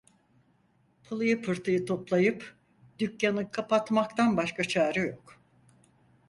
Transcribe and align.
Pılıyı 1.03 1.41
pırtıyı 1.41 1.85
toplayıp 1.85 2.55
dükkanı 2.99 3.51
kapatmaktan 3.51 4.37
başka 4.37 4.63
çare 4.63 4.99
yok! 5.01 5.35